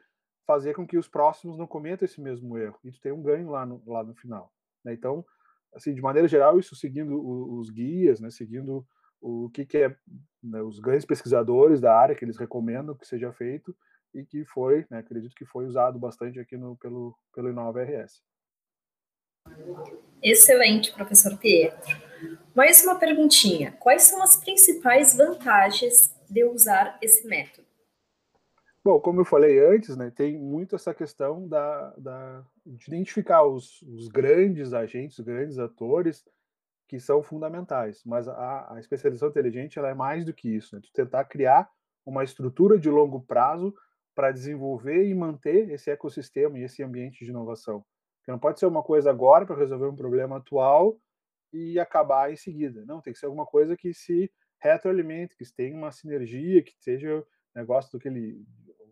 fazer 0.47 0.75
com 0.75 0.87
que 0.87 0.99
os 0.99 1.09
próximos 1.09 1.56
não 1.56 1.66
cometam 1.66 2.04
esse 2.04 2.20
mesmo 2.20 2.59
erro 2.59 2.78
e 2.82 2.90
tu 2.90 3.00
tem 3.00 3.12
um 3.12 3.23
ganho 3.23 3.50
lá 3.50 3.64
no, 3.64 3.82
lá 3.87 4.02
no 4.02 4.14
final. 4.14 4.52
Né? 4.85 4.92
Então, 4.92 5.25
assim, 5.75 5.94
de 5.94 6.00
maneira 6.00 6.26
geral, 6.26 6.59
isso 6.59 6.75
seguindo 6.75 7.20
os 7.59 7.70
guias, 7.70 8.20
né? 8.20 8.30
seguindo 8.30 8.87
o 9.20 9.50
que, 9.50 9.66
que 9.66 9.78
é 9.78 9.97
né, 10.42 10.62
os 10.62 10.80
grandes 10.80 11.04
pesquisadores 11.04 11.80
da 11.80 11.94
área 11.94 12.14
que 12.14 12.25
eles 12.25 12.38
recomendam 12.38 12.97
que 12.97 13.06
seja 13.06 13.32
feito 13.32 13.76
e 14.14 14.25
que 14.25 14.44
foi, 14.44 14.87
né, 14.90 14.99
acredito 14.99 15.35
que 15.35 15.44
foi 15.44 15.66
usado 15.66 15.99
bastante 15.99 16.40
aqui 16.40 16.56
no, 16.56 16.76
pelo, 16.76 17.16
pelo 17.32 17.50
Inova 17.50 17.82
RS. 17.82 18.23
Excelente, 20.23 20.92
professor 20.92 21.38
Pietro. 21.38 21.97
Mais 22.54 22.83
uma 22.85 22.99
perguntinha: 22.99 23.73
quais 23.78 24.04
são 24.04 24.23
as 24.23 24.37
principais 24.37 25.16
vantagens 25.16 26.14
de 26.28 26.45
usar 26.45 26.99
esse 27.00 27.26
método? 27.26 27.66
Bom, 28.83 28.99
como 28.99 29.21
eu 29.21 29.25
falei 29.25 29.62
antes, 29.62 29.95
né, 29.97 30.11
tem 30.11 30.38
muito 30.38 30.75
essa 30.75 30.95
questão 30.95 31.47
da, 31.47 31.90
da 31.99 32.45
de 32.64 32.88
identificar 32.88 33.45
os, 33.45 33.83
os, 33.83 34.09
grandes 34.09 34.73
agentes, 34.73 35.19
os 35.19 35.25
grandes 35.25 35.59
atores 35.59 36.25
que 36.88 36.99
são 36.99 37.23
fundamentais. 37.23 38.02
Mas 38.07 38.26
a, 38.26 38.75
a 38.75 38.80
especialização 38.80 39.28
inteligente 39.28 39.78
ela 39.78 39.90
é 39.90 39.95
mais 39.95 40.25
do 40.25 40.33
que 40.33 40.49
isso. 40.49 40.75
Né? 40.75 40.83
Tentar 40.95 41.25
criar 41.26 41.69
uma 42.07 42.25
estrutura 42.25 42.78
de 42.78 42.88
longo 42.88 43.21
prazo 43.21 43.75
para 44.14 44.33
desenvolver 44.33 45.07
e 45.07 45.14
manter 45.14 45.71
esse 45.71 45.90
ecossistema 45.90 46.59
e 46.59 46.62
esse 46.62 46.83
ambiente 46.83 47.23
de 47.23 47.30
inovação. 47.30 47.85
Que 48.25 48.33
não 48.33 48.38
pode 48.38 48.59
ser 48.59 48.66
uma 48.66 48.83
coisa 48.83 49.11
agora 49.11 49.45
para 49.45 49.57
resolver 49.57 49.87
um 49.87 49.97
problema 49.97 50.38
atual 50.38 50.99
e 51.52 51.78
acabar 51.78 52.33
em 52.33 52.37
seguida. 52.37 52.85
Não, 52.85 53.00
tem 53.00 53.12
que 53.12 53.19
ser 53.19 53.26
alguma 53.26 53.47
coisa 53.47 53.76
que 53.76 53.92
se 53.92 54.30
retroalimente, 54.61 55.37
que 55.37 55.45
tenha 55.54 55.76
uma 55.76 55.90
sinergia, 55.90 56.62
que 56.62 56.75
seja 56.78 57.25
negócio 57.54 57.90
do 57.92 57.99
que 57.99 58.09
ele 58.09 58.45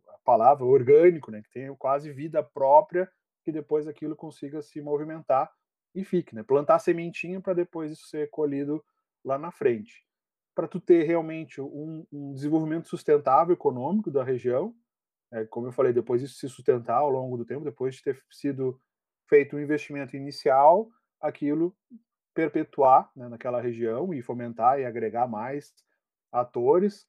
a 0.09 0.19
palavra 0.25 0.65
orgânico, 0.65 1.31
né, 1.31 1.43
que 1.43 1.51
tenha 1.51 1.75
quase 1.77 2.13
vida 2.13 2.43
própria, 2.43 3.11
que 3.45 3.53
depois 3.53 3.87
aquilo 3.87 4.17
consiga 4.17 4.61
se 4.61 4.81
movimentar 4.81 5.51
e 5.95 6.05
fique, 6.05 6.35
né? 6.35 6.43
Plantar 6.43 6.79
sementinha 6.79 7.41
para 7.41 7.55
depois 7.55 7.91
isso 7.91 8.09
ser 8.09 8.29
colhido 8.31 8.85
lá 9.25 9.39
na 9.39 9.51
frente. 9.51 10.05
Para 10.55 10.69
tu 10.69 10.81
ter 10.81 11.05
realmente 11.05 11.61
um, 11.61 12.07
um, 12.13 12.33
desenvolvimento 12.35 12.89
sustentável 12.89 13.55
econômico 13.55 14.11
da 14.11 14.23
região, 14.23 14.75
é, 15.33 15.45
como 15.47 15.67
eu 15.67 15.73
falei, 15.73 15.93
depois 15.93 16.23
isso 16.23 16.35
se 16.35 16.49
sustentar 16.49 16.99
ao 16.99 17.11
longo 17.11 17.37
do 17.37 17.45
tempo, 17.45 17.65
depois 17.65 17.97
de 17.97 18.03
ter 18.03 18.21
sido 18.31 18.81
feito 19.27 19.57
um 19.57 19.61
investimento 19.61 20.17
inicial, 20.17 20.89
aquilo 21.21 21.77
perpetuar 22.39 23.11
né, 23.17 23.29
naquela 23.29 23.61
região 23.61 24.15
e 24.15 24.23
fomentar 24.23 24.79
e 24.79 24.85
agregar 24.85 25.27
mais 25.27 25.75
atores, 26.31 27.05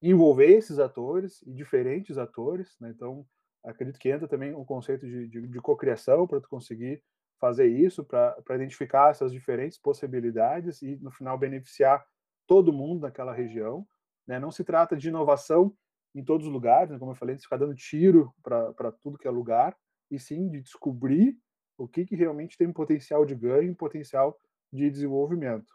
envolver 0.00 0.52
esses 0.52 0.78
atores 0.78 1.42
e 1.42 1.52
diferentes 1.52 2.16
atores. 2.16 2.76
Né, 2.78 2.90
então, 2.94 3.26
acredito 3.64 3.98
que 3.98 4.08
entra 4.08 4.28
também 4.28 4.54
o 4.54 4.64
conceito 4.64 5.04
de, 5.04 5.26
de, 5.26 5.48
de 5.48 5.60
cocriação 5.60 6.28
para 6.28 6.40
tu 6.40 6.48
conseguir 6.48 7.02
fazer 7.40 7.66
isso, 7.66 8.04
para 8.04 8.54
identificar 8.54 9.10
essas 9.10 9.32
diferentes 9.32 9.76
possibilidades 9.76 10.80
e, 10.80 10.94
no 10.98 11.10
final, 11.10 11.36
beneficiar 11.36 12.06
todo 12.46 12.72
mundo 12.72 13.00
naquela 13.00 13.34
região. 13.34 13.84
Né? 14.28 14.38
Não 14.38 14.52
se 14.52 14.62
trata 14.62 14.96
de 14.96 15.08
inovação 15.08 15.74
em 16.14 16.22
todos 16.24 16.46
os 16.46 16.52
lugares, 16.52 16.92
né? 16.92 17.00
como 17.00 17.10
eu 17.10 17.16
falei, 17.16 17.34
de 17.34 17.42
ficar 17.42 17.56
dando 17.56 17.74
tiro 17.74 18.32
para 18.44 18.92
tudo 19.02 19.18
que 19.18 19.26
é 19.26 19.30
lugar, 19.30 19.76
e 20.08 20.20
sim 20.20 20.48
de 20.48 20.60
descobrir 20.60 21.36
o 21.76 21.88
que, 21.88 22.06
que 22.06 22.14
realmente 22.14 22.56
tem 22.56 22.72
potencial 22.72 23.24
de 23.24 23.34
ganho, 23.34 23.74
potencial 23.74 24.38
de 24.72 24.90
desenvolvimento. 24.90 25.72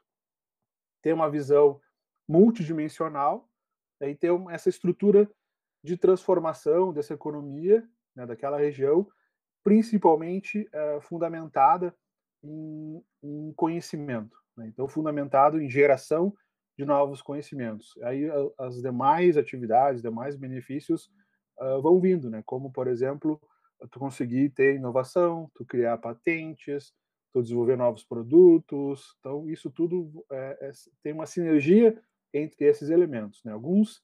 Ter 1.02 1.14
uma 1.14 1.30
visão 1.30 1.80
multidimensional 2.28 3.50
né, 4.00 4.10
e 4.10 4.16
ter 4.16 4.32
essa 4.50 4.70
estrutura 4.70 5.30
de 5.84 5.98
transformação 5.98 6.94
dessa 6.94 7.14
economia, 7.14 7.88
né, 8.16 8.26
daquela 8.26 8.58
região, 8.58 9.08
principalmente 9.64 10.68
é, 10.72 11.02
fundamentada 11.02 11.96
em, 12.44 13.04
em 13.22 13.54
conhecimento. 13.54 14.38
Né? 14.56 14.68
Então, 14.68 14.88
fundamentado 14.88 15.62
em 15.62 15.70
geração 15.70 16.34
de 16.78 16.86
novos 16.86 17.22
conhecimentos. 17.22 17.94
Aí 18.02 18.28
as 18.58 18.82
demais 18.82 19.38
atividades, 19.38 20.02
demais 20.02 20.36
benefícios 20.36 21.10
uh, 21.60 21.82
vão 21.82 22.00
vindo, 22.00 22.30
né? 22.30 22.42
Como, 22.46 22.72
por 22.72 22.88
exemplo, 22.88 23.40
tu 23.92 24.00
conseguir 24.00 24.50
ter 24.50 24.76
inovação, 24.76 25.52
tu 25.54 25.66
criar 25.66 25.98
patentes, 26.00 26.92
tu 27.34 27.42
desenvolver 27.42 27.76
novos 27.76 28.04
produtos. 28.04 29.16
Então, 29.20 29.50
isso 29.50 29.72
tudo 29.72 30.24
é, 30.32 30.58
é, 30.62 30.72
tem 31.02 31.12
uma 31.12 31.26
sinergia 31.26 32.00
entre 32.32 32.66
esses 32.66 32.90
elementos. 32.90 33.44
Né? 33.44 33.52
Alguns 33.52 34.02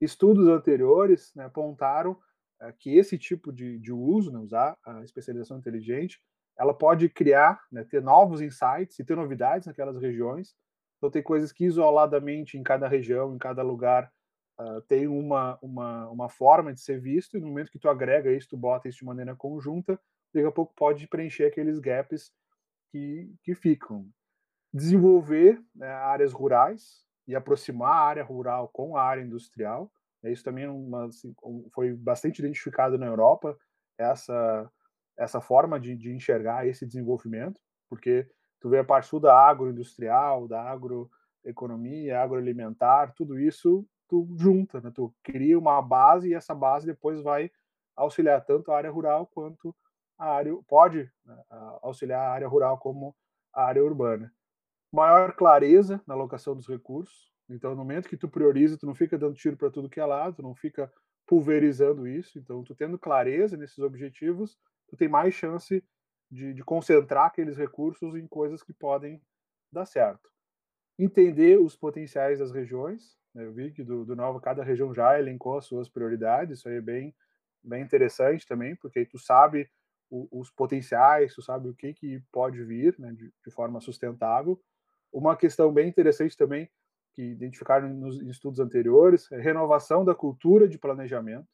estudos 0.00 0.48
anteriores 0.48 1.32
né, 1.36 1.44
apontaram 1.44 2.16
é, 2.60 2.72
que 2.72 2.96
esse 2.96 3.18
tipo 3.18 3.52
de, 3.52 3.78
de 3.78 3.92
uso, 3.92 4.32
né, 4.32 4.38
usar 4.38 4.76
a 4.84 5.04
especialização 5.04 5.58
inteligente, 5.58 6.18
ela 6.58 6.74
pode 6.74 7.08
criar, 7.08 7.60
né, 7.70 7.84
ter 7.84 8.02
novos 8.02 8.40
insights 8.40 8.98
e 8.98 9.04
ter 9.04 9.16
novidades 9.16 9.66
naquelas 9.66 10.00
regiões. 10.00 10.54
Então, 10.96 11.10
tem 11.10 11.22
coisas 11.22 11.52
que 11.52 11.64
isoladamente 11.64 12.56
em 12.56 12.62
cada 12.62 12.88
região, 12.88 13.34
em 13.34 13.38
cada 13.38 13.62
lugar, 13.62 14.10
uh, 14.60 14.80
tem 14.82 15.08
uma, 15.08 15.58
uma, 15.60 16.08
uma 16.08 16.28
forma 16.28 16.72
de 16.72 16.80
ser 16.80 17.00
visto, 17.00 17.36
e 17.36 17.40
no 17.40 17.48
momento 17.48 17.72
que 17.72 17.78
tu 17.78 17.88
agrega 17.88 18.32
isso, 18.32 18.50
tu 18.50 18.56
bota 18.56 18.88
isso 18.88 18.98
de 18.98 19.04
maneira 19.04 19.34
conjunta, 19.34 19.98
daqui 20.32 20.46
a 20.46 20.52
pouco 20.52 20.72
pode 20.74 21.08
preencher 21.08 21.44
aqueles 21.46 21.78
gaps 21.78 22.30
que, 22.92 23.34
que 23.42 23.54
ficam. 23.54 24.06
Desenvolver 24.72 25.60
né, 25.74 25.88
áreas 25.88 26.32
rurais 26.32 27.04
e 27.26 27.34
aproximar 27.34 27.92
a 27.92 28.06
área 28.06 28.24
rural 28.24 28.68
com 28.68 28.96
a 28.96 29.02
área 29.02 29.22
industrial. 29.22 29.90
Né, 30.22 30.30
isso 30.30 30.44
também 30.44 30.64
é 30.64 30.70
uma, 30.70 31.06
assim, 31.06 31.34
foi 31.74 31.94
bastante 31.94 32.38
identificado 32.38 32.96
na 32.96 33.06
Europa, 33.06 33.56
essa, 33.98 34.70
essa 35.18 35.40
forma 35.40 35.80
de, 35.80 35.96
de 35.96 36.12
enxergar 36.12 36.66
esse 36.66 36.86
desenvolvimento, 36.86 37.60
porque 37.88 38.28
tu 38.60 38.68
vê 38.68 38.78
a 38.78 38.84
parte 38.84 39.18
da 39.20 39.36
agroindustrial, 39.36 40.46
da 40.46 40.62
agroeconomia, 40.62 42.20
agroalimentar, 42.20 43.12
tudo 43.14 43.38
isso 43.38 43.86
tu 44.08 44.28
junta, 44.38 44.80
né? 44.80 44.90
tu 44.94 45.14
cria 45.22 45.58
uma 45.58 45.80
base 45.80 46.28
e 46.28 46.34
essa 46.34 46.54
base 46.54 46.86
depois 46.86 47.22
vai 47.22 47.50
auxiliar 47.96 48.44
tanto 48.44 48.70
a 48.70 48.76
área 48.76 48.90
rural 48.90 49.26
quanto 49.26 49.74
a 50.22 50.36
área 50.36 50.56
pode 50.68 51.10
né, 51.24 51.44
auxiliar 51.82 52.20
a 52.20 52.30
área 52.30 52.46
rural 52.46 52.78
como 52.78 53.14
a 53.52 53.64
área 53.64 53.82
urbana. 53.82 54.32
Maior 54.92 55.34
clareza 55.34 56.00
na 56.06 56.14
alocação 56.14 56.54
dos 56.54 56.68
recursos. 56.68 57.32
Então, 57.48 57.72
no 57.72 57.78
momento 57.78 58.08
que 58.08 58.16
tu 58.16 58.28
prioriza, 58.28 58.78
tu 58.78 58.86
não 58.86 58.94
fica 58.94 59.18
dando 59.18 59.34
tiro 59.34 59.56
para 59.56 59.70
tudo 59.70 59.90
que 59.90 59.98
é 59.98 60.06
lado, 60.06 60.36
tu 60.36 60.42
não 60.42 60.54
fica 60.54 60.90
pulverizando 61.26 62.06
isso. 62.06 62.38
Então, 62.38 62.62
tu 62.62 62.72
tendo 62.72 62.96
clareza 62.96 63.56
nesses 63.56 63.80
objetivos, 63.80 64.56
tu 64.88 64.96
tem 64.96 65.08
mais 65.08 65.34
chance 65.34 65.84
de, 66.30 66.54
de 66.54 66.62
concentrar 66.62 67.26
aqueles 67.26 67.56
recursos 67.56 68.14
em 68.14 68.28
coisas 68.28 68.62
que 68.62 68.72
podem 68.72 69.20
dar 69.72 69.86
certo. 69.86 70.30
Entender 70.96 71.58
os 71.58 71.76
potenciais 71.76 72.38
das 72.38 72.52
regiões, 72.52 73.18
né, 73.34 73.44
eu 73.44 73.52
vi 73.52 73.72
que 73.72 73.82
do, 73.82 74.04
do 74.04 74.14
Nova, 74.14 74.40
cada 74.40 74.62
região 74.62 74.94
já 74.94 75.18
elencou 75.18 75.58
as 75.58 75.66
suas 75.66 75.88
prioridades, 75.88 76.60
isso 76.60 76.68
aí 76.68 76.76
é 76.76 76.80
bem, 76.80 77.12
bem 77.60 77.82
interessante 77.82 78.46
também, 78.46 78.76
porque 78.76 79.00
aí 79.00 79.06
tu 79.06 79.18
sabe 79.18 79.68
os 80.30 80.50
potenciais, 80.50 81.34
tu 81.34 81.40
sabe 81.40 81.68
o 81.68 81.74
que, 81.74 81.94
que 81.94 82.22
pode 82.30 82.62
vir 82.62 82.94
né, 82.98 83.12
de, 83.12 83.32
de, 83.44 83.50
forma 83.50 83.80
sustentável. 83.80 84.60
Uma 85.10 85.36
questão 85.36 85.72
bem 85.72 85.88
interessante 85.88 86.36
também, 86.36 86.68
que 87.14 87.22
identificaram 87.22 87.88
nos 87.88 88.20
estudos 88.22 88.60
anteriores, 88.60 89.30
é 89.32 89.40
renovação 89.40 90.04
da 90.04 90.14
cultura 90.14 90.68
de 90.68 90.78
planejamento. 90.78 91.48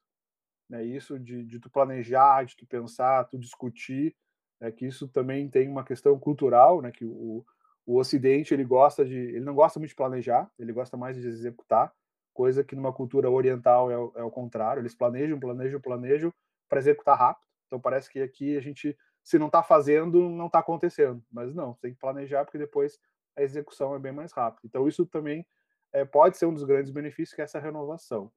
Né, 0.69 0.85
isso 0.85 1.19
de, 1.19 1.45
de 1.45 1.59
tu 1.61 1.71
planejar, 1.71 2.45
de 2.45 2.57
tu 2.57 2.67
pensar, 2.67 3.25
tu 3.25 3.39
discutir, 3.39 4.15
né, 4.61 4.71
que 4.73 4.87
isso 4.87 5.09
também 5.09 5.49
tem 5.49 5.69
uma 5.69 5.85
questão 5.85 6.19
cultural, 6.19 6.83
né, 6.83 6.91
que 6.91 7.05
o, 7.05 7.45
o 7.87 7.97
Ocidente 7.97 8.53
ele 8.53 8.65
gosta 8.65 9.05
de, 9.05 9.17
ele 9.17 9.45
não 9.45 9.55
gosta 9.55 9.79
muito 9.79 9.91
de 9.91 9.97
planejar, 9.97 10.51
ele 10.59 10.73
gosta 10.73 10.97
mais 10.97 11.17
de 11.17 11.27
executar, 11.27 11.93
coisa 12.35 12.63
que 12.63 12.77
numa 12.77 12.93
cultura 12.93 13.31
oriental 13.31 13.91
é, 13.91 14.21
é 14.21 14.23
o 14.23 14.31
contrário. 14.31 14.81
Eles 14.81 14.95
planejam, 14.95 15.41
planejam, 15.41 15.81
planejam 15.81 16.33
para 16.69 16.79
executar 16.79 17.19
rápido. 17.19 17.48
Então 17.69 17.81
parece 17.81 18.11
que 18.11 18.21
aqui 18.21 18.57
a 18.57 18.61
gente, 18.61 18.97
se 19.23 19.39
não 19.39 19.47
está 19.47 19.63
fazendo, 19.63 20.29
não 20.29 20.47
está 20.47 20.59
acontecendo. 20.59 21.23
Mas 21.31 21.55
não, 21.55 21.75
tem 21.75 21.93
que 21.93 22.01
planejar 22.01 22.45
porque 22.45 22.59
depois 22.59 22.99
a 23.37 23.43
execução 23.43 23.95
é 23.95 23.99
bem 23.99 24.13
mais 24.13 24.33
rápida. 24.33 24.67
Então 24.67 24.89
isso 24.89 25.07
também 25.07 25.47
é, 25.93 26.05
pode 26.05 26.37
ser 26.37 26.47
um 26.47 26.55
dos 26.55 26.65
grandes 26.65 26.91
benefícios 26.91 27.35
que 27.35 27.41
é 27.41 27.45
essa 27.45 27.61
renovação. 27.61 28.33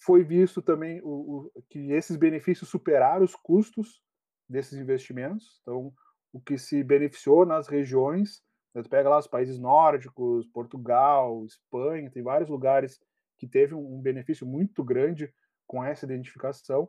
Foi 0.00 0.22
visto 0.22 0.62
também 0.62 1.00
o, 1.02 1.50
o, 1.54 1.62
que 1.68 1.90
esses 1.90 2.16
benefícios 2.16 2.70
superaram 2.70 3.24
os 3.24 3.34
custos 3.34 4.00
desses 4.48 4.78
investimentos. 4.78 5.60
Então, 5.62 5.92
o 6.32 6.40
que 6.40 6.56
se 6.56 6.82
beneficiou 6.84 7.44
nas 7.44 7.66
regiões, 7.66 8.42
né, 8.74 8.82
tu 8.82 8.88
pega 8.88 9.08
lá 9.08 9.18
os 9.18 9.26
países 9.26 9.58
nórdicos, 9.58 10.46
Portugal, 10.46 11.44
Espanha, 11.44 12.10
tem 12.10 12.22
vários 12.22 12.48
lugares 12.48 13.00
que 13.38 13.46
teve 13.46 13.74
um, 13.74 13.96
um 13.96 14.00
benefício 14.00 14.46
muito 14.46 14.84
grande 14.84 15.32
com 15.66 15.82
essa 15.84 16.04
identificação. 16.04 16.88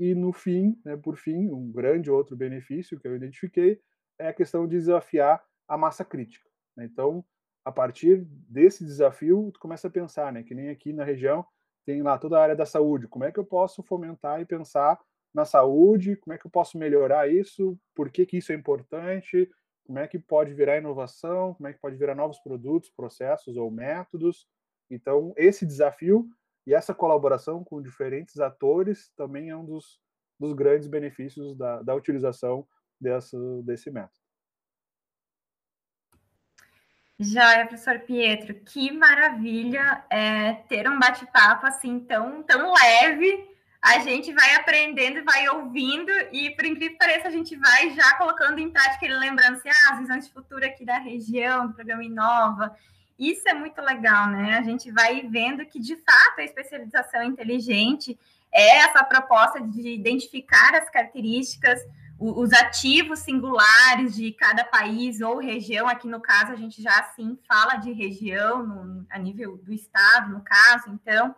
E 0.00 0.14
no 0.14 0.32
fim, 0.32 0.80
né, 0.82 0.96
por 0.96 1.18
fim, 1.18 1.50
um 1.50 1.70
grande 1.70 2.10
outro 2.10 2.34
benefício 2.34 2.98
que 2.98 3.06
eu 3.06 3.14
identifiquei 3.14 3.78
é 4.18 4.28
a 4.28 4.32
questão 4.32 4.66
de 4.66 4.78
desafiar 4.78 5.44
a 5.68 5.76
massa 5.76 6.02
crítica. 6.02 6.48
Né? 6.74 6.86
Então, 6.86 7.22
a 7.62 7.70
partir 7.70 8.24
desse 8.48 8.82
desafio, 8.82 9.50
tu 9.52 9.60
começa 9.60 9.88
a 9.88 9.90
pensar, 9.90 10.32
né, 10.32 10.42
que 10.42 10.54
nem 10.54 10.70
aqui 10.70 10.94
na 10.94 11.04
região 11.04 11.44
tem 11.84 12.00
lá 12.00 12.16
toda 12.16 12.38
a 12.38 12.42
área 12.42 12.56
da 12.56 12.64
saúde, 12.64 13.08
como 13.08 13.26
é 13.26 13.30
que 13.30 13.38
eu 13.38 13.44
posso 13.44 13.82
fomentar 13.82 14.40
e 14.40 14.46
pensar 14.46 14.98
na 15.34 15.44
saúde, 15.44 16.16
como 16.16 16.32
é 16.32 16.38
que 16.38 16.46
eu 16.46 16.50
posso 16.50 16.78
melhorar 16.78 17.30
isso, 17.30 17.78
por 17.94 18.10
que, 18.10 18.24
que 18.24 18.38
isso 18.38 18.52
é 18.52 18.54
importante, 18.54 19.50
como 19.84 19.98
é 19.98 20.08
que 20.08 20.18
pode 20.18 20.54
virar 20.54 20.78
inovação, 20.78 21.52
como 21.52 21.68
é 21.68 21.74
que 21.74 21.78
pode 21.78 21.96
virar 21.96 22.14
novos 22.14 22.38
produtos, 22.38 22.88
processos 22.88 23.54
ou 23.58 23.70
métodos. 23.70 24.46
Então, 24.90 25.34
esse 25.36 25.66
desafio 25.66 26.26
e 26.70 26.74
essa 26.74 26.94
colaboração 26.94 27.64
com 27.64 27.82
diferentes 27.82 28.38
atores 28.38 29.10
também 29.16 29.50
é 29.50 29.56
um 29.56 29.64
dos, 29.64 29.98
dos 30.38 30.52
grandes 30.52 30.86
benefícios 30.86 31.56
da, 31.56 31.82
da 31.82 31.96
utilização 31.96 32.64
dessa, 33.00 33.36
desse 33.64 33.90
método. 33.90 34.20
Joia, 37.18 37.66
professor 37.66 37.98
Pietro, 37.98 38.54
que 38.54 38.92
maravilha 38.92 40.04
é, 40.08 40.52
ter 40.68 40.88
um 40.88 40.96
bate-papo 40.96 41.66
assim 41.66 41.98
tão, 41.98 42.40
tão 42.44 42.72
leve. 42.72 43.50
A 43.82 43.98
gente 43.98 44.32
vai 44.32 44.54
aprendendo 44.54 45.24
vai 45.24 45.48
ouvindo, 45.48 46.12
e 46.30 46.54
por 46.54 46.64
incrível 46.64 46.92
que 46.92 46.98
pareça, 46.98 47.26
a 47.26 47.32
gente 47.32 47.56
vai 47.56 47.90
já 47.90 48.16
colocando 48.16 48.60
em 48.60 48.70
prática 48.70 49.06
ele 49.06 49.16
lembrando 49.16 49.56
assim, 49.56 49.70
ah, 49.70 49.94
as 49.94 49.98
visões 49.98 50.26
de 50.28 50.32
futuro 50.32 50.64
aqui 50.64 50.84
da 50.84 50.98
região, 50.98 51.66
do 51.66 51.74
programa 51.74 52.04
Inova. 52.04 52.76
Isso 53.20 53.46
é 53.46 53.52
muito 53.52 53.80
legal, 53.82 54.28
né? 54.30 54.56
A 54.56 54.62
gente 54.62 54.90
vai 54.90 55.20
vendo 55.20 55.64
que, 55.66 55.78
de 55.78 55.94
fato, 55.96 56.38
a 56.40 56.44
especialização 56.44 57.22
inteligente 57.22 58.18
é 58.50 58.78
essa 58.78 59.04
proposta 59.04 59.60
de 59.60 59.88
identificar 59.88 60.74
as 60.74 60.88
características 60.88 61.80
os 62.20 62.52
ativos 62.52 63.20
singulares 63.20 64.14
de 64.14 64.30
cada 64.32 64.62
país 64.62 65.22
ou 65.22 65.38
região, 65.38 65.88
aqui 65.88 66.06
no 66.06 66.20
caso 66.20 66.52
a 66.52 66.56
gente 66.56 66.82
já 66.82 67.00
assim 67.00 67.38
fala 67.48 67.76
de 67.76 67.92
região 67.92 68.62
no, 68.62 69.06
a 69.08 69.18
nível 69.18 69.56
do 69.56 69.72
estado, 69.72 70.30
no 70.30 70.42
caso, 70.42 70.90
então, 70.90 71.34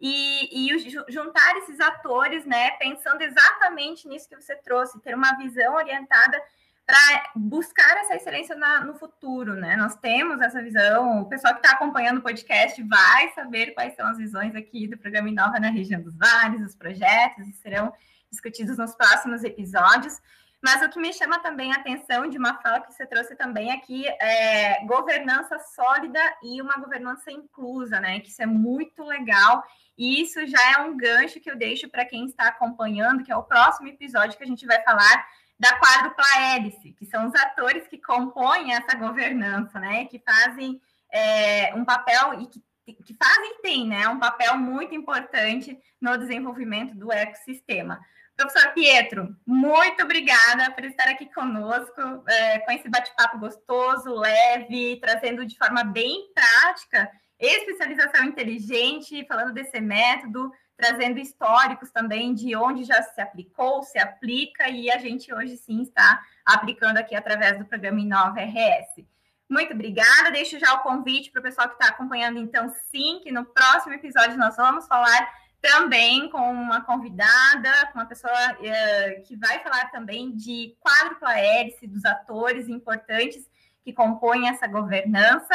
e, 0.00 0.74
e 0.74 0.90
juntar 1.08 1.56
esses 1.58 1.78
atores, 1.78 2.46
né, 2.46 2.70
pensando 2.72 3.20
exatamente 3.20 4.08
nisso 4.08 4.26
que 4.26 4.40
você 4.40 4.56
trouxe, 4.56 4.98
ter 5.00 5.14
uma 5.14 5.36
visão 5.36 5.74
orientada 5.74 6.42
para 6.86 7.30
buscar 7.36 7.96
essa 7.98 8.16
excelência 8.16 8.56
na, 8.56 8.84
no 8.84 8.94
futuro, 8.94 9.54
né? 9.54 9.76
Nós 9.76 9.94
temos 9.96 10.40
essa 10.40 10.62
visão, 10.62 11.22
o 11.22 11.28
pessoal 11.28 11.54
que 11.54 11.60
está 11.60 11.76
acompanhando 11.76 12.18
o 12.18 12.22
podcast 12.22 12.82
vai 12.82 13.30
saber 13.34 13.72
quais 13.72 13.94
são 13.94 14.06
as 14.06 14.18
visões 14.18 14.54
aqui 14.54 14.88
do 14.88 14.98
programa 14.98 15.28
Inova 15.28 15.60
na 15.60 15.70
região 15.70 16.02
dos 16.02 16.16
vales, 16.16 16.60
os 16.66 16.74
projetos, 16.74 17.46
e 17.46 17.52
serão 17.52 17.92
discutidos 18.30 18.78
nos 18.78 18.94
próximos 18.94 19.44
episódios. 19.44 20.20
Mas 20.64 20.80
o 20.80 20.88
que 20.88 21.00
me 21.00 21.12
chama 21.12 21.40
também 21.40 21.72
a 21.72 21.76
atenção 21.76 22.28
de 22.28 22.38
uma 22.38 22.54
fala 22.62 22.80
que 22.80 22.92
você 22.92 23.04
trouxe 23.04 23.34
também 23.34 23.72
aqui 23.72 24.06
é 24.06 24.84
governança 24.86 25.58
sólida 25.58 26.20
e 26.40 26.62
uma 26.62 26.76
governança 26.76 27.32
inclusa, 27.32 27.98
né? 27.98 28.20
Que 28.20 28.28
isso 28.28 28.42
é 28.42 28.46
muito 28.46 29.02
legal. 29.02 29.64
E 29.98 30.22
isso 30.22 30.46
já 30.46 30.72
é 30.72 30.78
um 30.82 30.96
gancho 30.96 31.40
que 31.40 31.50
eu 31.50 31.56
deixo 31.56 31.88
para 31.88 32.04
quem 32.04 32.26
está 32.26 32.46
acompanhando, 32.46 33.24
que 33.24 33.32
é 33.32 33.36
o 33.36 33.42
próximo 33.42 33.88
episódio 33.88 34.38
que 34.38 34.44
a 34.44 34.46
gente 34.46 34.64
vai 34.64 34.80
falar 34.82 35.26
da 35.62 35.78
quádrupla 35.78 36.24
hélice, 36.40 36.92
que 36.94 37.06
são 37.06 37.28
os 37.28 37.34
atores 37.36 37.86
que 37.86 37.96
compõem 37.96 38.74
essa 38.74 38.96
governança, 38.96 39.78
né? 39.78 40.06
Que 40.06 40.18
fazem 40.18 40.80
é, 41.12 41.72
um 41.76 41.84
papel 41.84 42.40
e 42.40 42.46
que 42.48 42.60
que 42.84 43.14
fazem 43.14 43.60
têm 43.62 43.86
né, 43.86 44.08
um 44.08 44.18
papel 44.18 44.58
muito 44.58 44.92
importante 44.92 45.78
no 46.00 46.18
desenvolvimento 46.18 46.96
do 46.96 47.12
ecossistema. 47.12 48.00
Professor 48.36 48.72
Pietro, 48.72 49.36
muito 49.46 50.02
obrigada 50.02 50.68
por 50.72 50.84
estar 50.84 51.08
aqui 51.08 51.32
conosco, 51.32 52.00
é, 52.26 52.58
com 52.58 52.72
esse 52.72 52.88
bate-papo 52.88 53.38
gostoso, 53.38 54.12
leve, 54.12 54.98
trazendo 55.00 55.46
de 55.46 55.56
forma 55.56 55.84
bem 55.84 56.32
prática 56.34 57.08
especialização 57.42 58.24
inteligente, 58.24 59.26
falando 59.26 59.52
desse 59.52 59.80
método, 59.80 60.52
trazendo 60.76 61.18
históricos 61.18 61.90
também 61.90 62.34
de 62.34 62.56
onde 62.56 62.84
já 62.84 63.02
se 63.02 63.20
aplicou, 63.20 63.82
se 63.82 63.98
aplica, 63.98 64.68
e 64.68 64.90
a 64.90 64.98
gente 64.98 65.32
hoje 65.32 65.56
sim 65.56 65.82
está 65.82 66.20
aplicando 66.44 66.98
aqui 66.98 67.14
através 67.14 67.58
do 67.58 67.64
programa 67.64 68.00
Inova 68.00 68.40
RS. 68.40 69.04
Muito 69.48 69.74
obrigada. 69.74 70.30
Deixo 70.30 70.58
já 70.58 70.72
o 70.74 70.82
convite 70.82 71.30
para 71.30 71.40
o 71.40 71.42
pessoal 71.42 71.68
que 71.68 71.74
está 71.74 71.88
acompanhando, 71.88 72.38
então, 72.38 72.68
sim, 72.90 73.20
que 73.22 73.30
no 73.30 73.44
próximo 73.44 73.92
episódio 73.92 74.38
nós 74.38 74.56
vamos 74.56 74.86
falar 74.86 75.30
também 75.60 76.28
com 76.28 76.50
uma 76.50 76.80
convidada, 76.80 77.86
com 77.92 78.00
uma 78.00 78.06
pessoa 78.06 78.32
uh, 78.32 79.22
que 79.22 79.36
vai 79.36 79.60
falar 79.60 79.90
também 79.92 80.34
de 80.34 80.76
quádrupla 80.80 81.38
hélice, 81.38 81.86
dos 81.86 82.04
atores 82.04 82.68
importantes 82.68 83.48
que 83.84 83.92
compõem 83.92 84.48
essa 84.48 84.66
governança. 84.66 85.54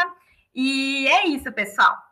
E 0.55 1.07
é 1.07 1.27
isso, 1.27 1.51
pessoal. 1.51 2.06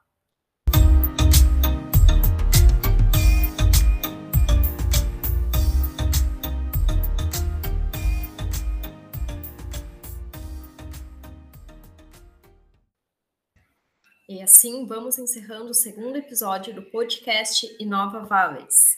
E 14.28 14.42
assim 14.42 14.88
vamos 14.88 15.20
encerrando 15.20 15.70
o 15.70 15.74
segundo 15.74 16.18
episódio 16.18 16.74
do 16.74 16.82
podcast 16.82 17.78
Inova 17.80 18.22
Valles. 18.22 18.98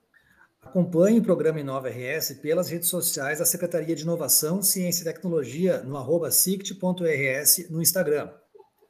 Acompanhe 0.65 1.19
o 1.19 1.23
programa 1.23 1.59
Inova 1.59 1.89
RS 1.89 2.39
pelas 2.41 2.69
redes 2.69 2.89
sociais 2.89 3.39
da 3.39 3.45
Secretaria 3.45 3.95
de 3.95 4.01
Inovação, 4.01 4.61
Ciência 4.61 5.03
e 5.03 5.05
Tecnologia 5.05 5.81
no 5.83 5.95
arroba 5.95 6.31
sict.rs 6.31 7.69
no 7.69 7.81
Instagram. 7.81 8.29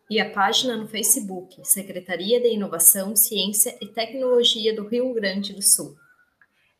E 0.09 0.19
a 0.19 0.31
página 0.31 0.77
no 0.77 0.87
Facebook, 0.87 1.63
Secretaria 1.63 2.39
de 2.39 2.53
Inovação, 2.53 3.15
Ciência 3.15 3.75
e 3.81 3.87
Tecnologia 3.87 4.75
do 4.75 4.87
Rio 4.87 5.13
Grande 5.13 5.53
do 5.53 5.61
Sul. 5.61 5.95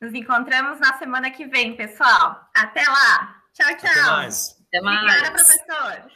Nos 0.02 0.14
encontramos 0.14 0.80
na 0.80 0.98
semana 0.98 1.32
que 1.32 1.46
vem, 1.46 1.76
pessoal. 1.76 2.42
Até 2.54 2.82
lá. 2.82 3.36
Tchau, 3.54 3.78
tchau. 3.78 3.90
Até 3.90 4.02
mais. 4.02 4.62
Até 4.68 4.82
mais. 4.82 5.02
Obrigada, 5.02 5.32
professor. 5.32 6.12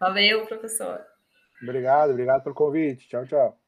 Valeu, 0.00 0.46
professor. 0.46 1.00
Obrigado, 1.62 2.10
obrigado 2.10 2.42
pelo 2.42 2.54
convite. 2.54 3.08
Tchau, 3.08 3.26
tchau. 3.26 3.58